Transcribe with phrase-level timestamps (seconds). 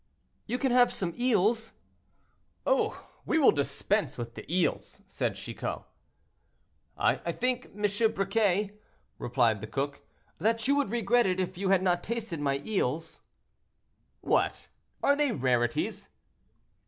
[0.47, 1.73] "You can have some eels."
[2.65, 3.07] "Oh!
[3.23, 5.83] we will dispense with the eels," said Chicot.
[6.97, 7.83] "I think, M.
[8.11, 8.71] Briquet,"
[9.19, 10.01] replied the cook,
[10.39, 13.21] "that you would regret it if you had not tasted my eels."
[14.21, 14.69] "What!
[15.03, 16.09] are they rarities?"